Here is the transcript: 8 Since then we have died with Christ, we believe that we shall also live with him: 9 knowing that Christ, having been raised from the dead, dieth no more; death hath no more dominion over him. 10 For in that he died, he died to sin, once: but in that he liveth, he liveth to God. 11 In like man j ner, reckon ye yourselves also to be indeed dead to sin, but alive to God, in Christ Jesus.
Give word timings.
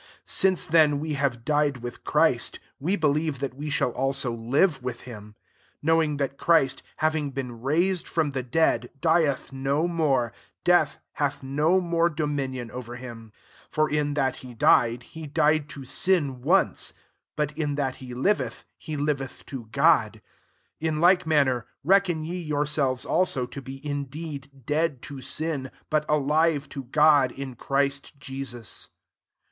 8 0.23 0.23
Since 0.31 0.65
then 0.65 0.99
we 0.99 1.13
have 1.13 1.45
died 1.45 1.83
with 1.83 2.03
Christ, 2.03 2.59
we 2.79 2.95
believe 2.95 3.37
that 3.37 3.53
we 3.53 3.69
shall 3.69 3.91
also 3.91 4.31
live 4.31 4.81
with 4.81 5.01
him: 5.01 5.35
9 5.75 5.75
knowing 5.95 6.17
that 6.17 6.39
Christ, 6.39 6.81
having 6.97 7.29
been 7.29 7.61
raised 7.61 8.07
from 8.07 8.31
the 8.31 8.41
dead, 8.41 8.89
dieth 8.99 9.53
no 9.53 9.87
more; 9.87 10.33
death 10.63 10.97
hath 11.11 11.43
no 11.43 11.79
more 11.79 12.09
dominion 12.09 12.71
over 12.71 12.95
him. 12.95 13.31
10 13.65 13.67
For 13.69 13.87
in 13.87 14.15
that 14.15 14.37
he 14.37 14.55
died, 14.55 15.03
he 15.03 15.27
died 15.27 15.69
to 15.69 15.85
sin, 15.85 16.41
once: 16.41 16.93
but 17.35 17.55
in 17.55 17.75
that 17.75 17.97
he 17.97 18.15
liveth, 18.15 18.65
he 18.79 18.97
liveth 18.97 19.45
to 19.45 19.67
God. 19.71 20.19
11 20.79 20.95
In 20.95 20.99
like 20.99 21.27
man 21.27 21.45
j 21.45 21.49
ner, 21.51 21.67
reckon 21.83 22.23
ye 22.23 22.39
yourselves 22.39 23.05
also 23.05 23.45
to 23.45 23.61
be 23.61 23.85
indeed 23.85 24.65
dead 24.65 25.03
to 25.03 25.21
sin, 25.21 25.69
but 25.91 26.05
alive 26.09 26.67
to 26.69 26.85
God, 26.85 27.31
in 27.31 27.53
Christ 27.53 28.13
Jesus. 28.19 28.87